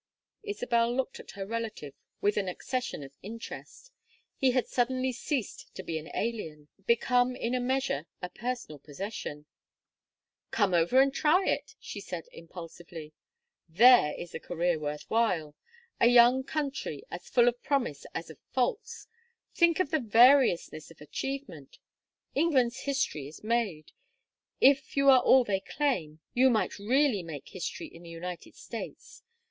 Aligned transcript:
Isabel 0.41 0.91
looked 0.95 1.19
at 1.19 1.29
her 1.37 1.45
relative 1.45 1.93
with 2.21 2.35
an 2.35 2.47
accession 2.47 3.03
of 3.03 3.11
interest; 3.21 3.91
he 4.35 4.49
had 4.49 4.65
suddenly 4.65 5.11
ceased 5.13 5.69
to 5.75 5.83
be 5.83 5.99
an 5.99 6.09
alien, 6.15 6.69
become 6.87 7.35
in 7.35 7.53
a 7.53 7.59
measure 7.59 8.07
a 8.19 8.27
personal 8.27 8.79
possession. 8.79 9.45
"Come 10.49 10.73
over 10.73 10.99
and 11.01 11.13
try 11.13 11.45
it," 11.47 11.75
she 11.79 12.01
said, 12.01 12.25
impulsively. 12.31 13.13
"There 13.69 14.15
is 14.17 14.33
a 14.33 14.39
career 14.39 14.79
worth 14.79 15.05
while! 15.07 15.53
A 15.99 16.07
young 16.07 16.43
country 16.43 17.03
as 17.11 17.29
full 17.29 17.47
of 17.47 17.61
promise 17.61 18.07
as 18.15 18.31
of 18.31 18.39
faults! 18.53 19.05
Think 19.53 19.79
of 19.79 19.91
the 19.91 19.99
variousness 19.99 20.89
of 20.89 20.99
achievement! 20.99 21.77
England's 22.33 22.79
history 22.79 23.27
is 23.27 23.43
made. 23.43 23.91
If 24.59 24.97
you 24.97 25.11
are 25.11 25.21
all 25.21 25.43
they 25.43 25.59
claim, 25.59 26.21
you 26.33 26.49
might 26.49 26.79
really 26.79 27.21
make 27.21 27.49
history 27.49 27.85
in 27.85 28.01
the 28.01 28.09
United 28.09 28.55
States. 28.55 29.21